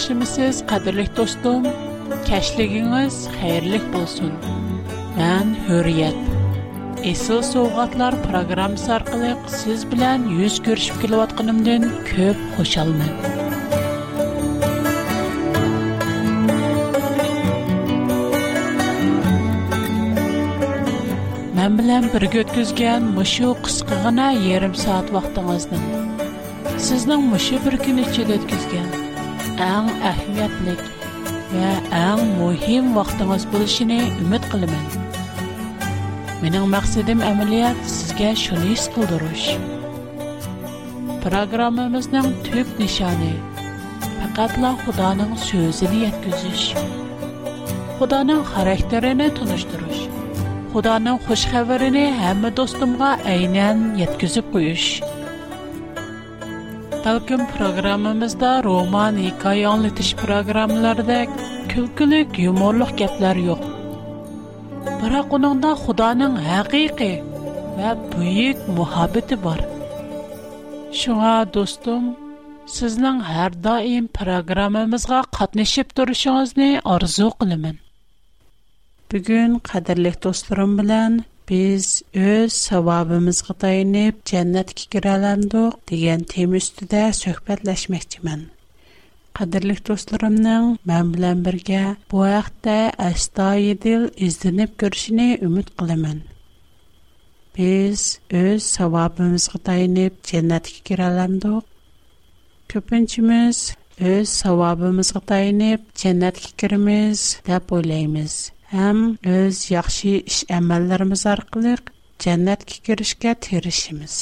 [0.00, 1.64] yaxshimisiz qadrli do'stim
[2.28, 4.30] kashligingiz xayrli bo'lsin
[5.18, 6.20] man hurriyat
[7.12, 9.30] Esıl Soğatlar programmasi orqali
[9.60, 13.12] siz bilan yuz ko'rishib kelayotganimdan ko'p xushalman
[21.56, 25.78] men bilan birga o'tkazgan mushu qisqagina yarim soat vaqtingizni
[26.88, 28.36] sizning мұшы bir kun ішеді
[29.62, 30.78] آن اهمیت نیک
[31.54, 31.56] و
[31.96, 34.86] آن مهم وقت مسپولشی نه امید قلمان.
[36.42, 39.48] من اون مقصدم عملیات سگ شنیس کودروش.
[41.22, 43.34] پروگرام مزندم توب نشانه.
[44.34, 46.74] فقط لا خدا نم سوزنیت گزش.
[47.98, 50.00] خدا نم خارهترینه تونست دروش.
[57.04, 61.28] balkim programmamizda roman hikoya anglatish programmalardek
[61.72, 63.62] kulkilik yumorliq gaplar yo'q
[65.02, 67.14] biroq uningda xudoning haqiqiy
[67.78, 69.56] va buyuk muhabbati bor
[71.02, 72.10] shunga do'stim
[72.76, 77.80] sizning har doim programmamizga qatnashib turishingizni orzu qilaman
[79.14, 81.20] bugun qadrli do'stlarim bilan
[81.50, 88.40] biz öz savabımızga tayanıp cennetki kiralandık degan tema üstüde söhbetleşmekçimen.
[89.38, 92.76] Qadirlik dostlarımın, mən bilen birgə bu vaxtda
[93.08, 96.18] əstayidil izlenip görüşini ümid qılaman.
[97.58, 101.64] Biz öz savabımızga tayanıp cennetki kiralandık.
[102.68, 108.52] Köpünçimiz öz savabımızga tayanıp cennetke kirimiz dep oylaymiz.
[108.78, 111.72] Әм үз яхшы эш әмәлләребез аркылы
[112.24, 114.18] дәннәткә киришкә тирешмиз.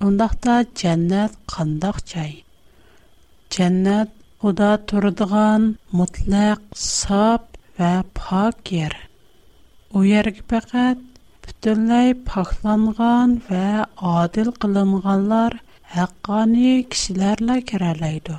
[0.00, 2.44] Ондакта дәннәт кандак чай.
[3.52, 4.10] Дәннәт
[4.42, 8.96] Худа турдыган мутлак, сап ва пак ер.
[9.92, 10.98] У ерг пакат
[11.44, 15.60] бүтүнлей пакланган ва адил кылынганлар
[15.92, 18.38] хаккани кишилерле киралайды.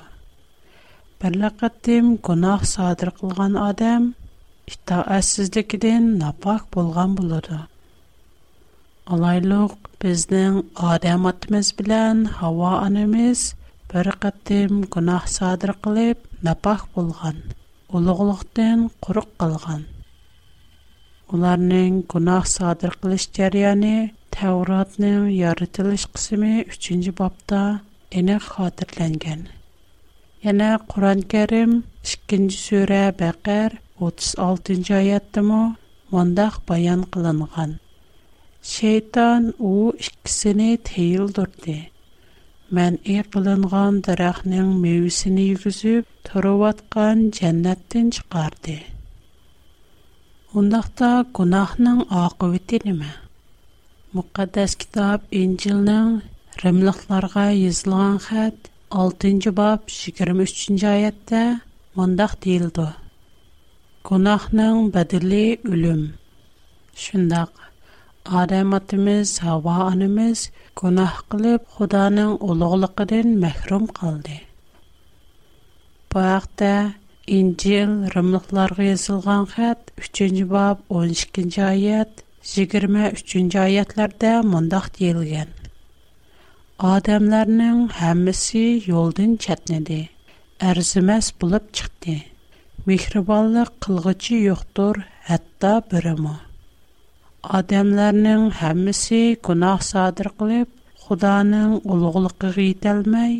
[1.21, 4.15] Бирле кытым гунах садыр кылган адам–
[4.67, 7.57] Ита, а сиздикен набах булган булыды.
[9.15, 10.59] Алайлык безнең
[10.91, 13.41] адамитмиз белән, һава анемиз
[13.93, 17.41] бер кыттем гүнәһ садыр кылып, набах булган,
[17.91, 19.83] улыгылыктан курык калган.
[21.33, 23.93] Уларның гүнәһ садыр килиш җыяны
[24.33, 27.59] Тавротның ярытлыш кысымы 3-нче бабында
[28.21, 29.43] әнә хатırlанган.
[30.45, 32.79] Яна Куран-Карим 2-нче
[34.01, 35.75] 36-нчы аяттымы
[36.69, 37.75] баян қылынған.
[38.63, 41.89] Шейтан у иккисен тейил дурды.
[42.73, 48.79] Мән и кылынган дарахнын мевисин йүзүп туруп жәннәттін жаннаттан чыгарды.
[50.53, 53.13] Ондакта гунахнын акыбыты неме?
[54.13, 56.21] Мукаддас китап Инжилнын
[56.63, 58.57] Римлыкларга езілған қәт,
[58.89, 61.59] 6-нчы бап 23-нчы аятта
[61.95, 62.37] мондак
[64.09, 66.13] Gunahnan badeli ölüm.
[66.95, 67.49] Şondaq
[68.25, 74.35] adamatimiz hawa animiz gunah qılıp Hudaning ulughlygidan mahrum boldi.
[76.13, 76.91] Bu wagta
[77.27, 82.09] Injil rimliklarga hat 3-nji bab 12-nji ayat
[82.43, 85.47] 23-nji ayatlarda mondaq diligen.
[86.79, 90.09] Adamlarning hammisi yoldan chatnidi.
[90.59, 92.32] Ärzimas bolup chiqtı.
[92.87, 96.33] Mihraballık qılğıcı yoqtır, hatta birimə.
[97.59, 100.67] Adəmlərinin həməsi günah sadır qılıb,
[101.05, 103.37] Xudanın ulugluğu ritelməy,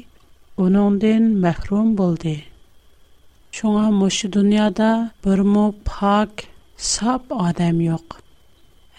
[0.67, 2.37] onundən məhrum boldi.
[3.59, 4.89] Şoğamış bu dünyada
[5.25, 6.31] birmı pak
[6.89, 8.07] sap adam yox.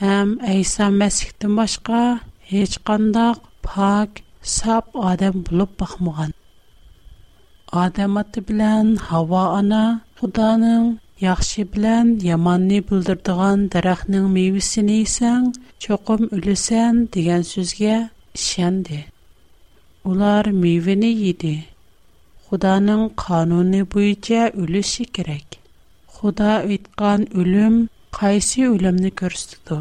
[0.05, 2.03] Həm Əysə məskitdən başqa
[2.53, 3.37] heç qandaş
[3.67, 4.11] pak
[4.57, 6.33] sap adam bulub baxmığan.
[7.87, 10.83] Adamat bilan hava ana Худаның
[11.21, 15.49] яхшы белән яманны бүлдердегән дарахның мейвесен исәң,
[15.87, 17.97] чокым үлесән дигән сүзгә
[18.39, 19.01] ишәнде.
[20.11, 21.55] Улар мейвене иде.
[22.47, 25.59] Худаның кануны буйча үлеше кирәк.
[26.15, 27.81] Худа үйткан үлем
[28.15, 29.81] кайсы үлемне күрсәтте?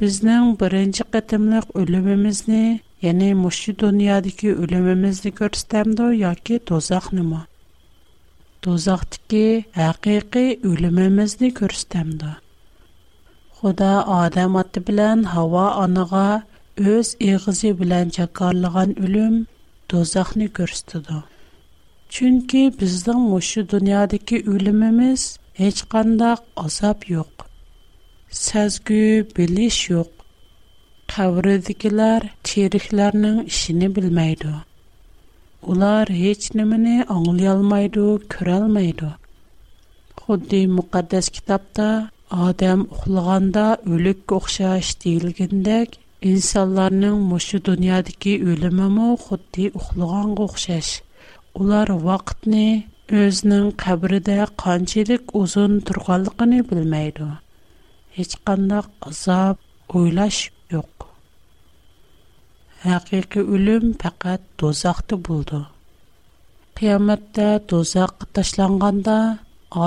[0.00, 2.62] Безнең беренче кытымлык үлемебезне,
[3.04, 7.44] яни мушы дөньядагы үлемебезне күрсәтәмдо яки тозакнымы?
[8.64, 9.42] do'zaxdagi
[9.80, 12.32] haqiqiy o'limimizni ko'rsatamdi
[13.60, 16.24] xudo odam oti bilan havo oniga
[16.94, 19.38] o'z eg'izi bilan jakorlagan o'lim
[19.94, 21.18] do'zaxni ko'rsatdi
[22.18, 25.24] chunki bizning mushu dunyodagi o'limimiz
[25.62, 27.34] hech qandaq azob yo'q
[28.44, 29.02] sazgu
[29.40, 30.10] bilish yo'q
[31.16, 34.52] qabridagilar cheriklarning ishini bilmaydi
[35.68, 38.02] ular hech nimani anglayolmaydi,
[38.34, 39.08] ko'rolmaydi.
[40.24, 41.88] Xuddi muqaddas kitobda
[42.46, 45.88] odam uxlaganda o'likka o'xshash deyilgandek,
[46.32, 50.92] insonlarning mushu dunyodagi o'limimi xuddi uxlaganga o'xshash.
[51.60, 52.64] Ular vaqtni
[53.20, 57.28] o'zining qabrida qanchalik uzun turganligini bilmaydi.
[58.18, 59.56] Hech qanday azob,
[60.00, 60.40] o'ylash
[62.80, 65.58] Һақиқи өлүм фаҡат дозаҡты булды.
[66.78, 69.16] Kıyametҙә дозаҡ ташланғанда,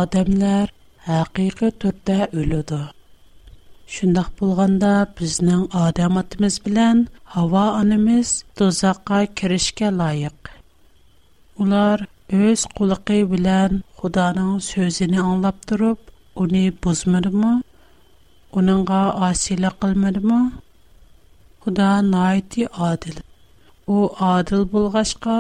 [0.02, 0.70] адамлар
[1.08, 2.80] һақиҡи төттә өлүдө.
[3.96, 4.92] Шундох булғанда,
[5.22, 7.02] безнең адам атımız билән
[7.38, 10.52] һава анemiz дозаҡҡа киришке лайыҡ.
[11.66, 12.06] Улар
[12.44, 15.98] өз ҡулыҡы билән Худаның сөзине анлап торып,
[16.46, 17.56] уни бузмыдымо?
[18.62, 19.02] Унанға
[19.32, 19.74] асилә
[21.66, 23.18] Quda naiti adil.
[23.96, 23.98] U
[24.34, 25.40] adil bulgashka,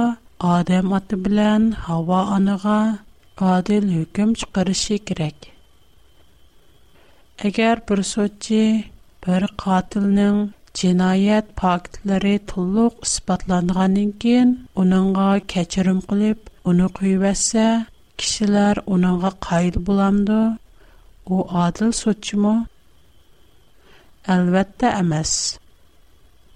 [0.58, 2.80] Adem atibilen hava aniga,
[3.54, 5.38] Adil hukum chukarishi kirek.
[7.46, 8.64] Eger bir sochi,
[9.26, 10.36] Bir katilnin
[10.78, 14.50] cinayet pakitleri tulluk ispatlandgan ingin,
[14.82, 16.40] Unanga kechirim qilip,
[16.70, 17.68] Unu kuyubese,
[18.18, 20.42] Kishilar unanga kayil bulamdo,
[21.34, 21.36] U
[21.66, 22.56] adil sochi mo?
[24.34, 24.88] Elvetta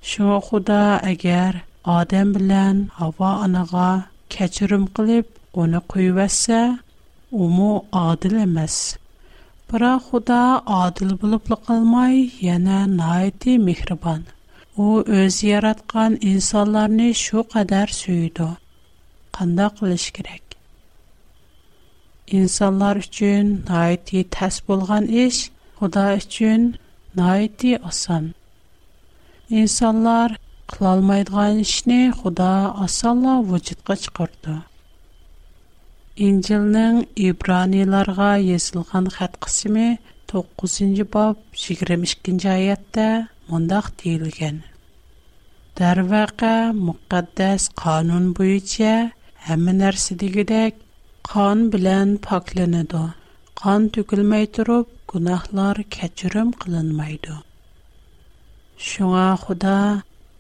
[0.08, 0.76] Шуңа Худа
[1.08, 1.56] әгәр
[1.94, 3.88] Адам белән Хава анага
[4.36, 5.32] кечирим кылып,
[5.64, 6.60] аны куйвәсә,
[7.46, 7.72] уму
[8.02, 8.78] адил эмас.
[9.72, 10.40] Бара Худа
[10.78, 12.22] адил булып калмай,
[12.54, 14.24] яна найти мехрибан.
[14.86, 14.88] u
[15.20, 18.48] o'z yaratgan insonlarni shu qadar suydi
[19.38, 20.46] qandoq qilish kerak
[22.42, 25.40] insonlar uchun noiti tas bo'lgan ish
[25.80, 26.62] xudo uchun
[27.22, 28.24] noiti oson
[29.50, 34.56] Иnsanlar qılalmaydığı işni Xuda asalla vücuda çıxartdı.
[36.26, 39.86] İncilning İbraniyalarga yəslən xətqisimi
[40.34, 43.08] 9-cı bab 22-ci ayətdə
[43.54, 44.52] mondaq deyilir ki.
[45.80, 46.54] Darvaqə
[46.84, 48.92] müqəddəs qanun boyunca
[49.48, 50.72] hər nəsədikidək
[51.32, 53.04] qan bilan poklanıdı.
[53.64, 55.86] Qan tökülməy turub günahlar
[58.86, 59.76] Шуңа Худа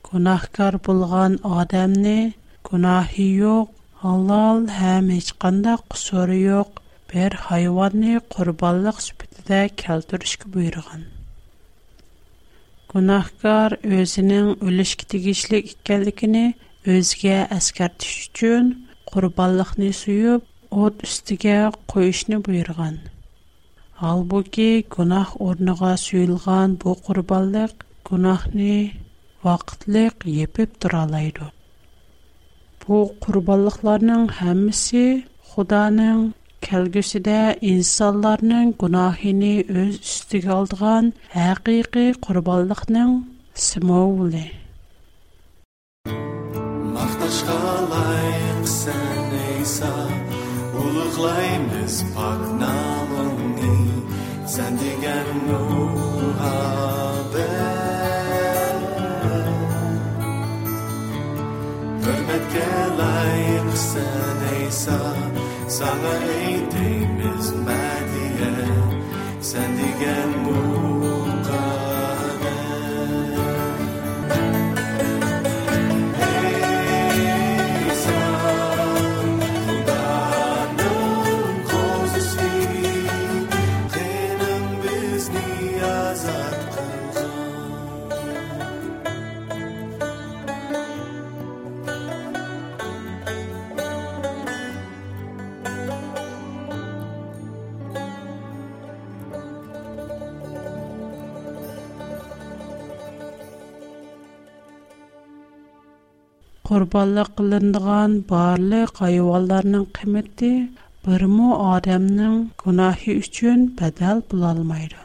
[0.08, 2.36] гунахкар булган адамны
[2.70, 6.38] гунахи юк, халал һәм һеч кандай кусуры
[7.14, 11.06] бер хайванны курбанлык сүпетидә калтырышкә буйрыган.
[12.94, 16.46] Гунахкар өзенең үлеш китегичлек икәнлегенә
[16.98, 18.66] өзгә әскәр төш өчен
[19.10, 23.00] курбанлыкны суеп, от үстигә куешне буйрыган.
[24.00, 28.84] Албуки гунах орныга суелган бу курбанлык Құнақының
[29.46, 31.48] вақытлық епіп тұралайды.
[32.86, 34.22] Бұл құрбалықларының
[34.52, 35.02] әмісі
[35.52, 36.22] Құданың
[36.64, 37.40] кәлгісі де
[37.72, 41.12] инсаларының өз үстігі алдыған
[41.52, 43.10] әқиқи құрбалықның
[43.68, 44.46] Сымауылы.
[46.08, 47.60] Мақташқа
[47.92, 49.92] лайық сәне са,
[50.86, 53.76] Ұлық лайыңыз пақнамынды,
[54.56, 56.56] Сәндеген ұлға.
[62.28, 65.00] met kärlek sen ej sa,
[65.68, 65.88] sa
[106.78, 110.52] qurbanla qılındığan barlıq qayıbaların qimmeti
[111.06, 115.02] bir mu adamның gunahi üçjän bedel bulalmaydı.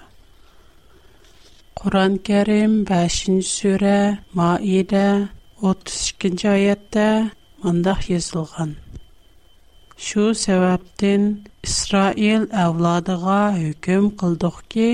[1.81, 4.01] Qur'an-Kärim 5-nçe süra
[4.39, 5.09] Maida
[5.77, 7.09] 32-nçe ayetdə
[7.63, 8.71] məndə yazılğan.
[10.07, 11.23] Şu səbəbdən
[11.69, 14.89] İsrail avladığığa hüqum qıldıq ki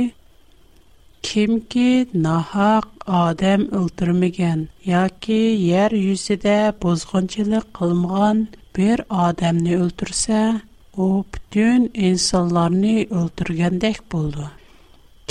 [1.29, 1.91] kimki
[2.29, 5.39] nahaq адам ұлтырмиген, яки,
[5.81, 8.43] ер юсиде бозғанчили қылмған
[8.77, 10.41] бір адамны ұлтырсе,
[10.99, 14.45] о бүтюн инсаларни ұлтыргендек болды.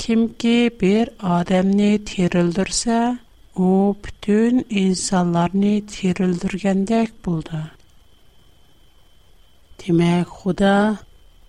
[0.00, 3.16] Кимки бір адамны тир ұлтырсе,
[3.54, 7.62] о бүтюн инсаларни тир ұлтыргендек болды.
[9.78, 10.74] Димек, худа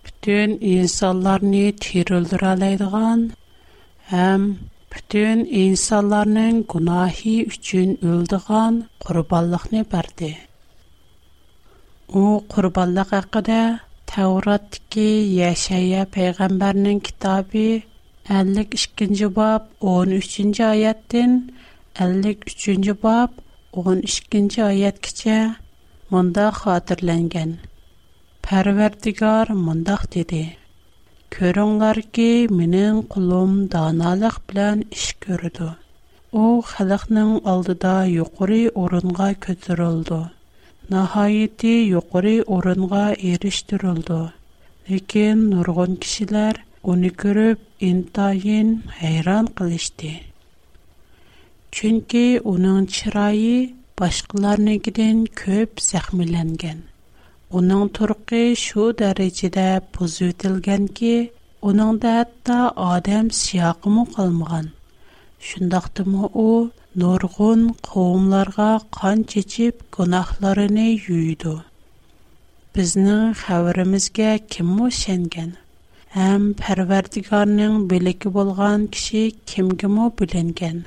[0.06, 3.32] бүтюн инсаларни тир ұлтыргендеган,
[4.10, 4.52] ам
[4.96, 10.30] bütün insanların günahı üçün öldüğən qurbanlıqni verdi.
[12.22, 13.58] O qurbanlıq haqqında
[14.12, 15.04] Tavratdakı
[15.40, 17.64] Yaşaya peyğəmbərinin kitabı
[18.38, 21.32] 52-ci bab 13-cü ayətdən
[22.08, 23.30] 53-cü bab
[23.84, 25.38] 12-ci ayətgəcə
[26.14, 27.50] munda xatırlanğan.
[28.48, 30.42] Pərverdigar mundaq dedi:
[31.34, 32.24] Көрөңлар ки,
[32.60, 35.68] менен кулум даналык белән иш көрдү.
[36.40, 40.18] У халыкның алдыда юқуры орынга көтүрүлдү.
[40.94, 44.18] Нахайети юқуры орынга эриштүрүлдү.
[44.90, 50.12] Лекин нургон кишилер уни көрүп, интайын хайран кылышты.
[51.70, 53.56] Чүнки унун чырайы
[54.02, 56.88] башкаларныкыдан көп сахмиленген.
[57.54, 59.62] Onun turqi şu dərəcədə
[59.96, 61.14] pozitilgən ki,
[61.70, 64.66] onun da hətta adam siyaqı mı qalmıqan.
[65.48, 66.70] Şundaqdı mı o,
[67.02, 71.54] nurğun qoğumlarға qan çeçib qonaqlarını yuydu.
[72.76, 75.50] Bizni xəvrimizga kim mu şəngən?
[76.30, 79.22] Əm pərvərdigarının beləki bolğan kişi
[79.54, 80.78] kim kim o bilengən?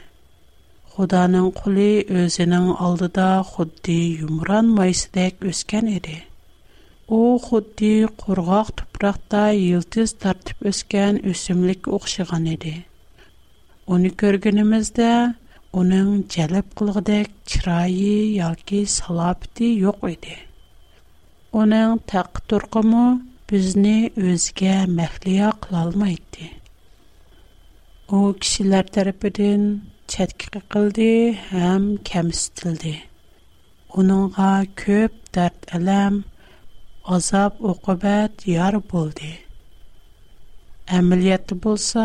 [1.59, 1.91] quli
[2.23, 6.23] özünün aldıda xuddi yumran maysidək öskən edi.
[7.13, 12.71] Ұу ғудді қургақ тупрақта үлдіз тартип өскен өсімлік ұхшыған иди.
[13.93, 15.09] Оны көргенімізді
[15.81, 17.19] оның кәліп қылғды
[17.51, 20.39] кирайи, ялки, салапти йоқ иди.
[21.61, 23.03] Оның тақ турғыму
[23.51, 23.93] бізні
[24.31, 26.49] өзге мәхлия қылалма ідди.
[28.09, 29.69] Ұу кішилар тарапидын
[30.09, 31.11] чадкиқы қылди
[31.51, 32.97] хэм кәмістілди.
[34.01, 36.23] Оныңа көп дарт әлем
[37.07, 39.29] azob uqubat yar bo'ldi
[40.97, 42.03] amaliyotda bo'lsa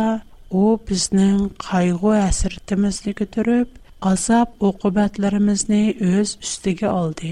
[0.60, 3.76] u bizning qayg'u hasratimizni ko'tarib
[4.12, 7.30] azob uqubatlarimizni o'z ustiga oldi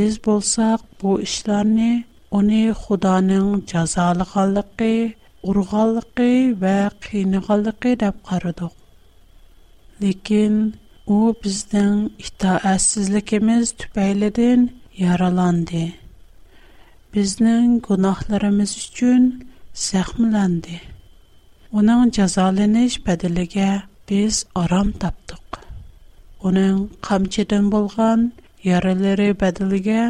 [0.00, 1.92] biz bo'lsak bu ishlarni
[2.40, 4.90] uni xudoning jazolaganligi
[5.52, 6.30] urg'anligi
[6.64, 6.76] va
[7.08, 10.54] qiynag'anligi deb qaradik lekin
[11.16, 11.96] u bizning
[12.28, 14.60] itoatsizligimiz tufaylidan
[15.04, 15.84] yaralandi
[17.14, 19.22] bizning gunohlarimiz uchun
[19.86, 20.78] zahmlandi.
[21.80, 23.66] Оның жазаланыш бәділіге
[24.10, 25.58] biz aram tapdıq.
[26.50, 28.24] Оның қамчыдан болған
[28.70, 30.00] яралары бәділіге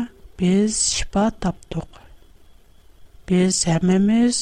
[0.43, 1.91] biz шипа таптық.
[3.29, 4.41] Biz әміміз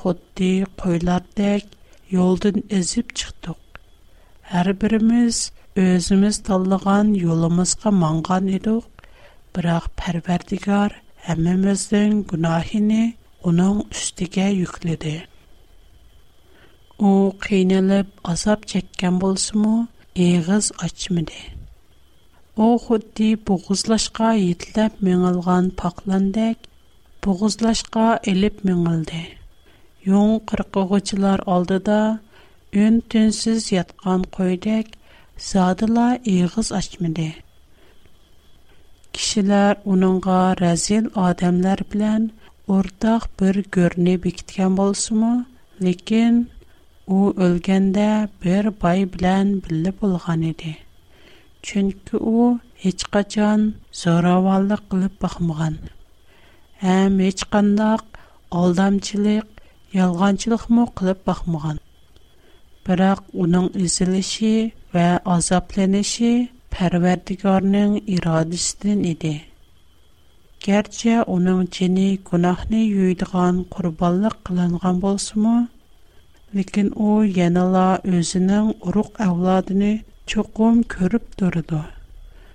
[0.00, 0.50] xuddi
[0.82, 1.68] qo'ylardek
[2.16, 3.60] yo'ldan ezib chiqdik.
[4.54, 5.42] Har birimiz
[5.84, 8.88] o'zimiz tanlagan yo'limizga mangan edik,
[9.54, 10.92] biroq Parvardigor–
[11.32, 13.00] әммәстән гүнаһине
[13.50, 15.12] уның үстигә йөкләде.
[17.08, 17.10] У
[17.46, 19.74] кыйналып, асап çekкән булсымы,
[20.24, 21.40] эгыз ачмыды.
[22.56, 26.58] У хәттә бугызлашқа йитлеп мәңәлгән пакландек,
[27.24, 29.22] бугызлашқа элеп мәңәлде.
[30.08, 32.00] Йон 40 гүчләр алдыда,
[32.76, 34.86] 10 көнсез яткан койдек,
[35.50, 36.72] садылар эгыз
[39.16, 42.26] кишILAR уның гәразел адамлар белән
[42.74, 45.30] ортақ бер görнә бик иткән булсымы,
[45.86, 46.38] ләкин
[47.16, 48.08] ул өлгәндә
[48.44, 50.76] бер пай белән билеп булган иде.
[51.62, 53.64] Чөнки ул hiç качан
[54.02, 55.76] сораваллык кылып бакмаган,
[56.82, 58.06] һәм hiç кانداк
[58.50, 59.46] алдамчылык,
[59.92, 61.80] ялганчылык мо кылып бакмаган.
[62.86, 69.34] Бирақ уның иселеше və Pərverdigarının iradisinin idi.
[70.60, 75.68] Gerçi onun cini günahını yuyduğun kurballık kılangan bolsa mı?
[76.56, 81.84] Lekin o yanıla özünün uruk evladını çoğum körüp durdu.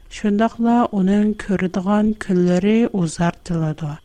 [0.10, 4.00] Şundakla onun körüdüğün külleri uzartıladı.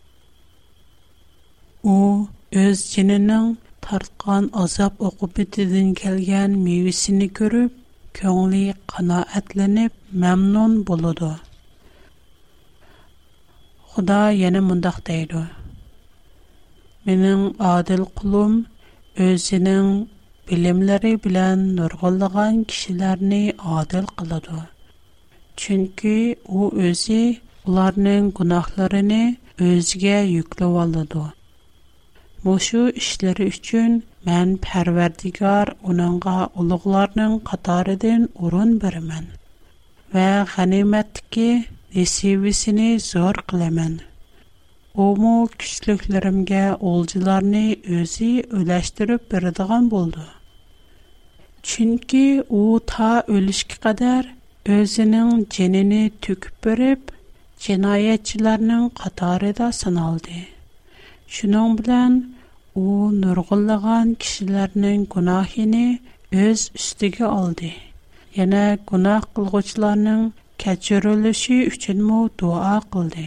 [1.85, 7.73] O öz cininin tartkan azap okupitidin kelgen meyvesini körüp,
[8.19, 11.29] köni qanaatlanyp mamnun boldu.
[13.93, 15.43] Huda ýene mundak deýdi.
[17.07, 17.43] Menim
[17.75, 18.53] adil qulum
[19.27, 19.87] özüniň
[20.49, 23.43] bilimleri bilen dorguldygan kişiläni
[23.79, 24.61] adil qyldy.
[25.61, 26.17] Çünki
[26.57, 27.23] o özü
[27.67, 29.25] ularyň gunahlaryny
[29.67, 31.25] özge ýükleýärdi.
[32.45, 39.29] Bu şu işleri üçin Mən Pərverdigar onunğa uluqlarının qatarıdan orun verəmən
[40.17, 40.25] və
[40.55, 41.47] ғənimətdəki
[41.95, 43.95] nisibisini zor qıləmən.
[45.05, 46.61] Omu küçlüklərimə
[46.93, 47.65] olcularını
[48.01, 48.29] özü
[48.61, 50.25] öləşdirib verdigan boldu.
[51.73, 52.23] Çünki
[52.59, 52.61] o
[52.93, 54.29] ta ölüşkə qədər
[54.77, 57.09] özünün cinini tüküb verib,
[57.69, 60.43] cinayətçilərinin qatarıda sınaldı.
[61.39, 62.21] Şunun bilən,
[62.75, 65.99] u nurg'unlagan kishilarning gunohini
[66.35, 67.73] o'z ustiga oldi
[68.37, 70.31] yana gunoh qilg'uvchilarning
[70.63, 73.27] kechirilishi uchunmi duo qildi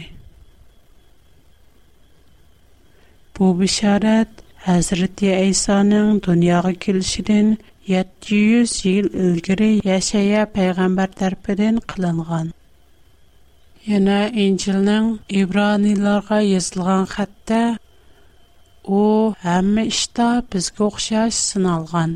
[3.36, 4.30] bu bisharat
[4.68, 7.58] hazrati aysoning dunyoga kelishidan
[7.92, 12.46] 700 yil ilgari yashaya payg'ambar tarafidan qilingan
[13.92, 15.06] yana injilning
[15.44, 17.62] ibroniylarga yozilgan xatda
[18.92, 19.02] О
[19.42, 20.24] һәм мәшта
[20.54, 22.10] безгә охшаш сыналган,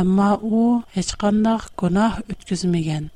[0.00, 3.06] әмма ул һечқанга гынаһ үткәзмигән.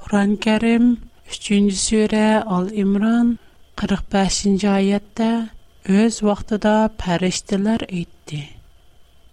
[0.00, 0.86] Оранкәрәм
[1.28, 3.36] 3-нче сүре, ол Имран
[3.76, 5.28] 45-нче аятта
[5.90, 8.40] үз вакытында фәришталәр әйтти: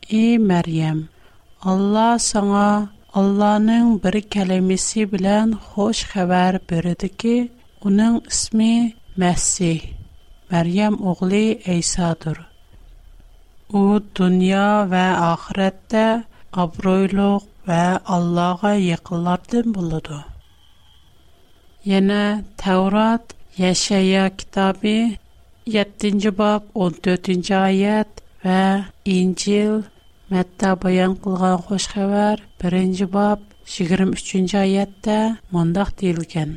[0.10, 1.06] "И Мәрйем,
[1.64, 9.94] Алла саңа Алланың бер сәлемесе белән яхшы хәбар бирде ки, унинг исме Мәсси".
[10.52, 11.40] Məryəm oğlu
[11.76, 12.38] İsa'dır.
[13.80, 13.82] O
[14.18, 16.02] dünya və axirətdə
[16.64, 17.80] abroyluq və
[18.18, 20.20] Allah'a yaxınlardan buludu.
[21.92, 24.96] Yana Tevrat Yaşaya kitabı
[25.78, 28.62] 7-ci bab 14-cü ayət və
[29.18, 29.80] İncil
[30.34, 33.42] Mətta bayan qılğan xoş xəbər 1-ci bab
[33.80, 35.20] 23-cü ayətdə
[35.52, 36.54] mondaq deyilgən.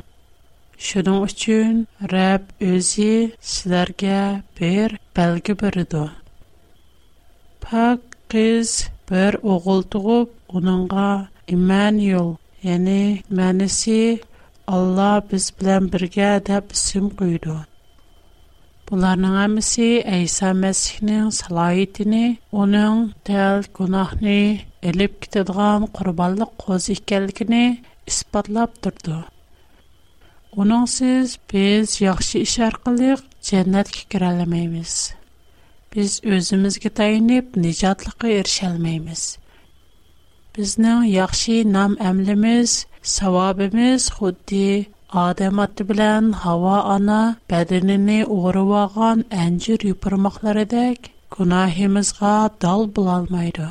[0.85, 1.71] Şunun üçün
[2.11, 3.07] Rəbb özü
[3.49, 4.19] sizlərə
[4.59, 6.11] bir bəlgi biridir.
[7.65, 8.69] Pak qız
[9.09, 11.09] bir oğul doğub, onunğa
[11.55, 12.29] İmmanuel,
[12.69, 12.95] yəni
[13.41, 13.97] mənisi
[14.77, 17.55] Allah biz bilən birgə dəb isim qoydu.
[18.89, 19.89] Bunların hamısı
[20.21, 22.23] İsa Məsihinin səlahiyyətini,
[22.63, 24.39] onun dəl günahını
[24.93, 27.61] elib getirdiğin qurbanlıq qoz ikənligini
[28.13, 29.19] isbatlab durdu.
[30.61, 34.95] Onun siz biz yaxşı iş arqılıq cənnətə girə bilməyimiz.
[35.93, 39.23] Biz özümüzə təyinib nicatlığa erişə bilməyimiz.
[40.57, 42.73] Biznin yaxşı nam əmlimiz,
[43.15, 44.65] savabımız xuddi
[45.25, 46.11] Adəm atə ilə
[46.43, 47.21] hava ana
[47.53, 53.69] bədənini uğurvağan əncir yuparmaqlarıdək günahımızğa dal bulalmaydı.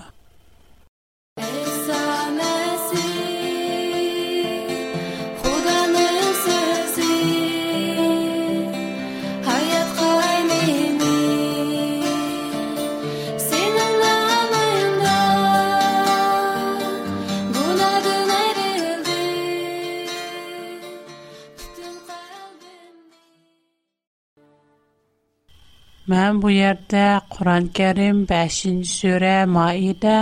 [26.12, 27.00] Mən bu yerdə
[27.34, 30.12] Quran-Kərim 5-ci surə Maidə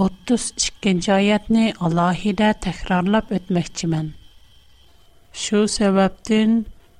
[0.00, 4.10] 32-ci ayətni alohida təkrarlab ötməkçimən.
[5.44, 6.52] Şu səbəbdən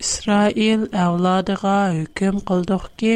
[0.07, 3.13] İsrail əvladığa hökm qıldıq ki,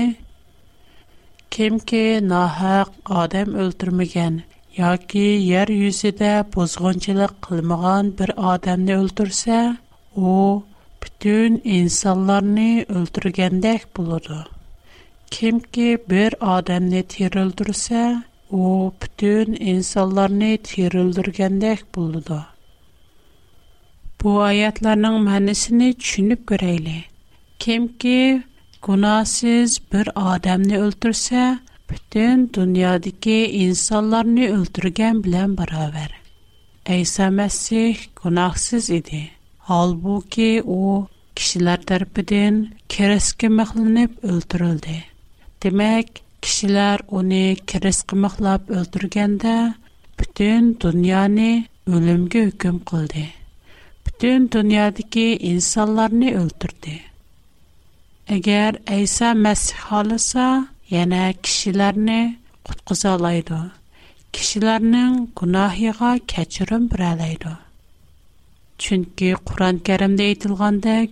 [1.57, 2.93] kimki nahaq
[3.25, 4.37] adam öldürməyən
[4.81, 9.63] yoki yer yüzüdə bozğunçuluq qılmağan bir adamni öldürsə,
[10.33, 10.35] o
[11.07, 14.45] bütün insanlarni öldürgəndək buludu.
[15.33, 18.23] kimki bir odamni terildirsa
[18.59, 22.39] u butun insonlarni terildirgandek bo'ladi
[24.23, 27.05] bu oyatlarning ma'nisini tushunib ko'raylik
[27.67, 28.19] kimki
[28.89, 31.43] gunohsiz bir odamni o'ldirsa
[31.93, 36.13] butun dunyodagi insonlarni o'ldirgan bilan barobar
[36.97, 39.23] ayso masih gunohsiz edi
[39.71, 42.57] holbuki u kishilar tarafidan
[42.99, 44.99] kerasga mixlanib o'ldirildi
[45.63, 46.09] Demək,
[46.43, 47.37] kişilər onu
[47.71, 49.53] kiris qımaqlab öldürgəndə
[50.21, 51.45] bütün dünyanı
[51.99, 53.23] ölümgə hüküm qıldı.
[54.09, 56.97] Bütün dünyadakı insanlarını öldürdü.
[58.39, 60.49] Əgər İsa Məsih halısa,
[60.97, 62.19] yana kishilarni
[62.71, 63.57] qutqiza oladi
[64.33, 67.53] kishilarning gunohiga kechirim biralaydi
[68.83, 71.11] chunki qur'oni karimda aytilgandek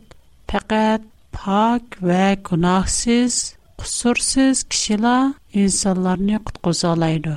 [0.51, 1.03] faqat
[1.39, 3.35] pok va gunohsiz
[3.83, 7.37] resources kişiler insanlarны куткызалайды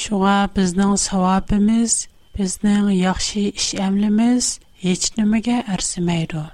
[0.00, 1.94] Шуңа безнең савабыбыз,
[2.36, 4.48] безнең яхшы эш әмләбез,
[4.84, 6.44] һеч нимәгә арсымайды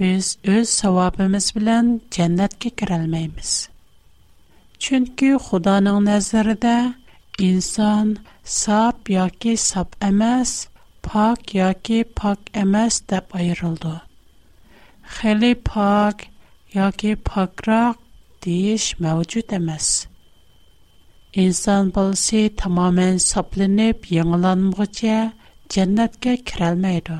[0.00, 3.52] Без ул савабыбыз белән дәннәткә керәлмейм Без
[4.86, 6.76] чөнки Худаның назарында
[7.48, 8.16] инсан
[8.58, 10.50] сап яки сап ئەمەس,
[11.04, 13.96] пак яки пак ئەمەس дип айрылды
[15.18, 16.26] Хәли пак
[16.74, 17.94] yoki pokroq
[18.44, 19.86] deyish mavjud emas.
[21.42, 25.18] Inson bolasi tamoman soplanib, yangilanmoqcha
[25.76, 27.18] jannatga kirolmaydi.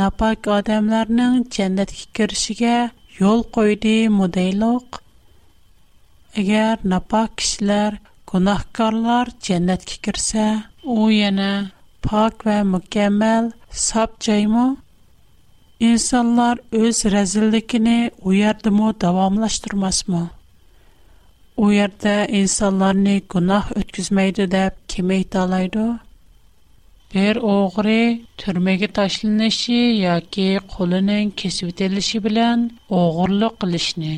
[0.00, 2.74] napok odamlarning jannatga kirishiga
[3.20, 4.88] yo'l qo'ydi mudayloq.
[6.42, 7.92] Agar napok kishilar,
[8.30, 10.46] gunohkorlar jannatga kirsa,
[10.98, 11.50] u yana
[12.08, 13.44] pok va mukammal
[13.86, 14.66] sop joymi?
[15.82, 20.30] İnsanlar öz rezillikini o yerde mu davamlaştırmaz mı?
[21.56, 25.92] O yerde insanlarını günah ötküzmeydi deyip kime iddialaydı?
[27.14, 34.14] Bir oğri türmege taşlanışı yoki qo'lining kesib etilishi bilan o'g'irlik qilishni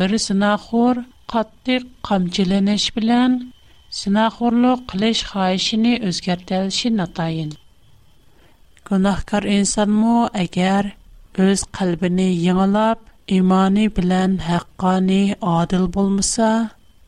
[0.00, 0.96] bir sinaxo'r
[1.32, 3.30] qattiq qamchilanish bilan
[4.00, 7.50] sinaxo'rlik qilish xohishini o'zgartirishi notayin
[8.92, 10.90] Günahkar insanmı, əgər
[11.40, 12.98] öz qalbini yığılıb,
[13.38, 16.48] imani bilən haqqani adil bulmasa,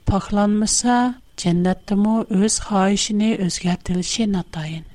[0.08, 0.94] paxlanmasa,
[1.42, 4.86] cənnətdəmi öz xahişini özgərtilişi natayın.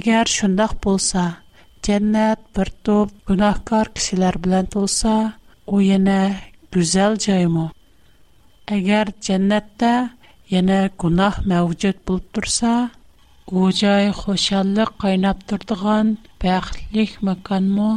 [0.00, 1.24] Əgər şundaq bolsa,
[1.86, 5.14] cənnət bir top günahkar kişilər bilən tolsa,
[5.70, 6.18] o yenə
[6.78, 7.68] gözəl caymı.
[8.80, 9.94] Əgər cənnətdə
[10.56, 12.74] yenə günah mövcud bulub dursa,
[13.54, 16.08] У чае хушанлык кайнап турдыган
[16.44, 17.90] бәхетлек мәканмы?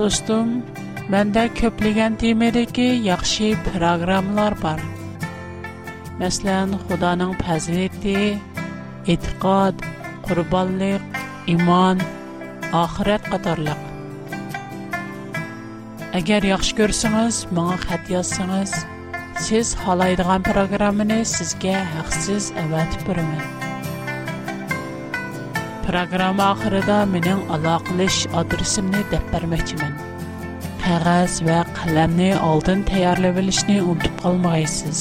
[0.00, 0.50] Достым,
[1.14, 4.82] мендә көплегән тема диге яхшы программалар бар.
[6.18, 8.34] Мәсәлән, Худаның пәзрифте,
[9.06, 9.78] итиқад,
[10.26, 12.02] курбанлык, иман,
[12.74, 13.93] ахырет кадәрлек
[16.14, 18.72] Agar yaxshi ko'rsangiz, menga xat yozsangiz,
[19.44, 24.66] siz xohlaydigan programmani sizga haqsiz avatib beraman.
[25.88, 29.96] Programma oxirida mening aloqalash adresimni deb bermoqchiman.
[30.86, 35.00] Qog'oz va qalamni oldin tayyorlab olishni unutib qolmaysiz.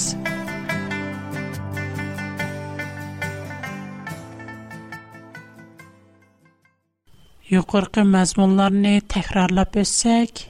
[7.58, 10.46] Yuqorqi mazmunlarni takrorlab o'tsak,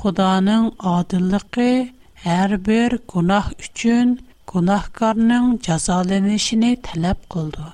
[0.00, 1.64] Худаның адиллығы
[2.34, 4.12] әрбір бір гунах үчін
[4.52, 7.66] гунахкарның жазаленішіні тәләп қылды.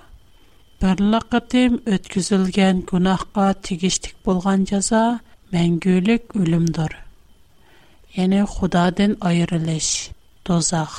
[0.82, 5.04] Бірліқ әтім өткізілген кұнаққа тегіштік болған жаза
[5.54, 6.98] мәңгілік өлімдір.
[8.18, 9.92] Яны Худадын айырылыш,
[10.50, 10.98] дозақ.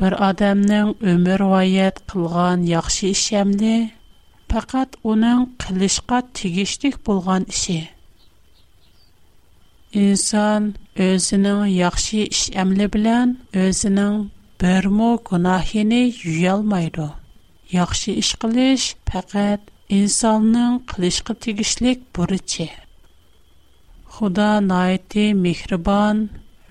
[0.00, 3.76] Бір адамның өмір вайет қылған яқшы ішемді,
[4.54, 7.82] пақат оның қылышқа тегіштік болған іші.
[9.94, 10.74] inson
[11.04, 13.30] o'zining yaxshi ish amli bilan
[13.62, 14.16] o'zining
[14.60, 17.08] birmu gunohini yuyolmaydi
[17.76, 19.60] yaxshi ish qilish faqat
[19.98, 22.68] insonning qilishga tegishlik burchi
[24.18, 26.18] xudo noiti mehribon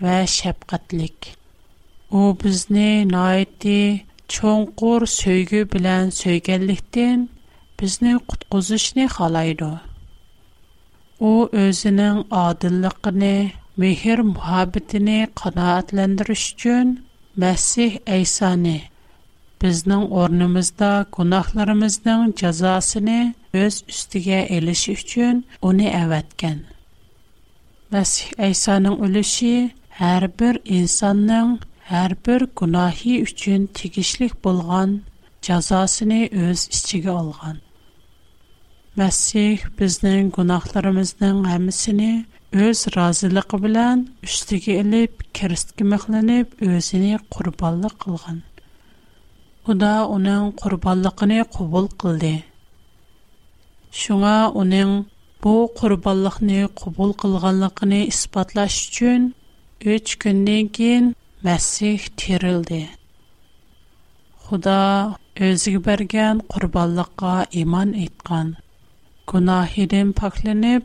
[0.04, 1.34] va shafqatlik
[2.20, 3.78] u bizni noiti
[4.38, 7.28] cho'nqur so'ygi bilan so'yganlikdan
[7.80, 9.72] bizni qutqizishni xohlaydi
[11.20, 13.34] u o'zining odilligini
[13.84, 16.88] mehr muhabbatini qanoatlantirish uchun
[17.44, 18.76] masih aysoni
[19.64, 23.18] bizning o'rnimizda gunohlarimizning jazosini
[23.64, 25.36] o'z ustiga elishi uchun
[25.72, 26.58] uni avatgan
[27.98, 29.54] masih aysoning ulushi
[30.00, 31.50] har bir insonning
[31.92, 34.90] har bir gunohi uchun tegishlik bo'lgan
[35.50, 37.58] jazosini o'z ichiga olgan
[39.00, 42.08] Мәсіх біздің гунахларымыздың әмісіні
[42.66, 48.42] өз разылығы білән үштігі іліп, керістігі мұхланып, өзіні құрбалық қылған.
[49.70, 52.34] Құда оның құрбалықыны құбыл қылды.
[54.02, 54.94] Шуңа оның
[55.46, 59.32] бұ құрбалықыны құбыл қылғанлықыны іспатлаш үшін
[59.96, 61.12] үш күннен кейін
[61.50, 62.84] мәсіх терілді.
[64.50, 64.80] Құда
[65.52, 68.58] өзігі берген құрбалыққа иман айтқан.
[69.30, 70.82] Гуна хедем пахлене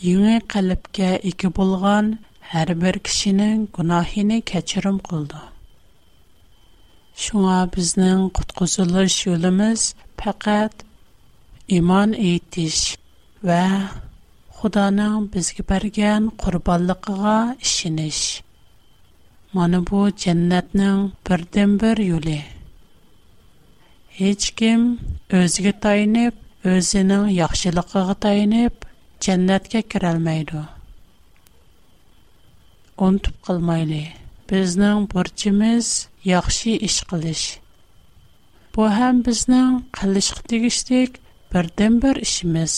[0.00, 2.06] йынгә калпкә ике булган
[2.52, 5.36] һәрбер кешенин гунаһын кечүрәм голды.
[7.24, 9.82] Шуңа безнең قутқусылычылы шулымыз
[10.22, 10.86] фаҡат
[11.80, 12.78] иман итү эш
[13.44, 13.84] һәм
[14.62, 17.36] Аллаһның безгә бергән ҡурбанлыҡыға
[17.68, 18.42] ишин bu
[19.58, 20.88] Моны бу дженнәтне
[21.28, 22.40] берҙембер юле.
[24.20, 24.80] һеч ким
[25.40, 25.72] өҙгә
[26.70, 28.84] o'zining yaxshiligiga tayinib
[29.26, 30.60] jannatga kirolmaydi
[33.06, 33.98] unutib qilmayli
[34.52, 35.86] bizning burchimiz
[36.28, 37.42] yaxshi ish qilish
[38.76, 41.18] bu ham bizning qilishga tegishlik
[41.56, 42.74] birdən bir ishimiz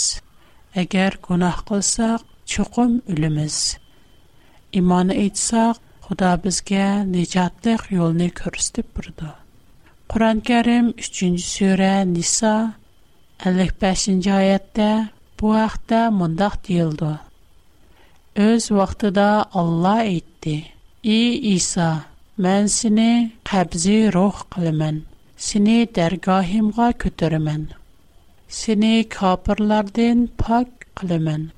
[0.83, 2.21] agar gunoh qilsak
[2.55, 3.57] chuqum ölümüz.
[4.81, 9.29] imon etsaq, Xuda bizga nijotliq yolunu ko'rsatib turdi
[10.15, 11.23] quran karim 3
[11.57, 12.53] sura nisa
[13.39, 14.91] 55-йа аятта,
[15.39, 17.19] Бу ахта мундах дийылду.
[18.37, 19.29] Өз вақтыда
[19.61, 20.73] Алла айтти.
[21.03, 21.21] И
[21.55, 22.05] Иса,
[22.39, 23.11] мен сіни
[23.51, 24.97] қабзи рух қылымэн,
[25.47, 27.65] Сіни даргахимға көтірімэн,
[28.59, 31.49] Сіни капырлардин пак қылымэн,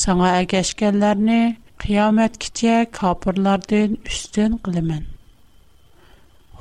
[0.00, 1.40] Саңа әгэшкәрләрни,
[1.82, 5.04] Қиямэт ките капырлардин үстін қылымэн.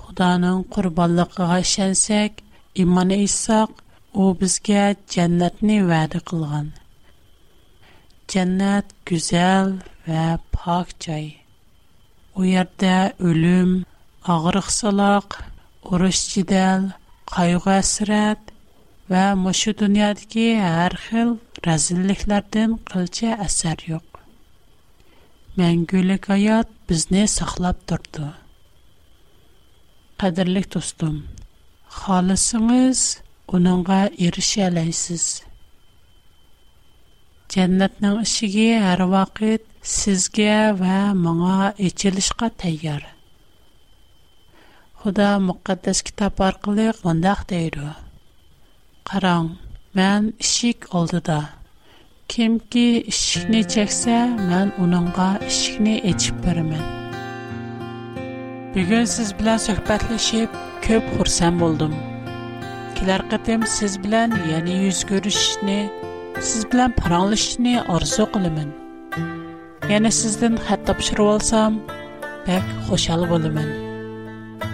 [0.02, 2.42] Худанын қурбаллықа шэнсек,
[2.76, 3.70] Иманы исақ,
[4.18, 4.84] u bizga
[5.16, 6.68] jannatni va'da qilgan
[8.34, 9.70] jannat go'zal
[10.08, 11.26] va pok joy
[12.40, 12.96] u yerda
[13.28, 13.72] o'lim
[14.36, 15.28] og'riqsaloq
[15.92, 16.82] urush jidal
[17.36, 18.42] qayg'u hasrat
[19.14, 21.30] va mushu dunyodagi har xil
[21.68, 24.06] razilliklardan qilcha asar yo'q
[25.60, 28.28] Мәңгүлік аят бізне сақлап тұрды.
[30.22, 31.16] Қадірлік тұстым,
[31.96, 33.00] қалысыңыз
[33.54, 35.24] uningga erisha olasiz
[37.54, 39.64] jannatning ishigi har vaqt
[39.98, 43.04] sizga va menga ochilishga tayyor
[45.02, 47.88] xudo muqaddas kitob orqali bundoq deydi
[49.10, 49.46] qarang
[49.98, 51.40] man ishik oldida
[52.32, 54.18] kimki ishikni cheksa
[54.52, 56.86] man uningga ishikni ochib beraman
[58.76, 60.50] bugun siz bilan suhbatlashib
[60.88, 61.96] ko'p xursand bo'ldim
[63.00, 65.76] kilar qatim siz bilan yana yuz ko'rishishni
[66.48, 68.70] siz bilan paranglashishni orzu qilaman
[69.92, 71.78] yana sizdan xat topshirib olsam
[72.48, 73.70] bak xushal bo'laman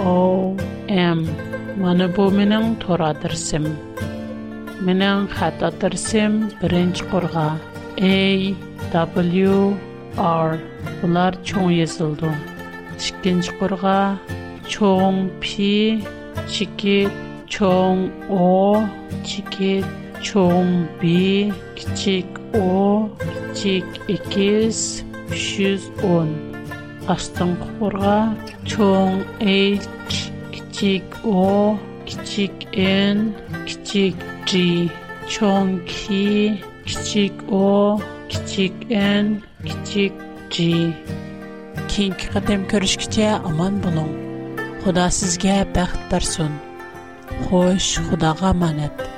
[0.00, 0.56] o
[0.88, 1.28] m
[1.84, 3.64] mənə bu mənim tor adresim
[4.88, 5.60] mənim xat
[6.62, 7.48] birinci qurğa
[9.04, 9.20] a w
[10.16, 10.58] r
[11.00, 12.30] bunlar çox yazıldı
[12.98, 14.18] chicken chukurga,
[14.68, 16.00] chong pi,
[16.48, 17.10] chicken
[17.48, 18.88] chong o,
[19.24, 19.84] chicken
[20.22, 24.80] chong b, kichik o, kichik ikis,
[25.34, 26.28] shoes on.
[27.06, 28.16] Astan chukurga,
[28.64, 29.86] chong h,
[30.52, 33.34] kichik o, kichik n,
[33.66, 34.90] kichik g,
[35.28, 40.14] chong k, kichik o, kichik n, kichik
[40.50, 40.94] g.
[41.96, 44.10] keyingi qadam ko'rishgacha omon bo'ling
[44.82, 46.56] xudo sizga baxt bersin
[47.48, 49.15] xo'sh xudoga omonat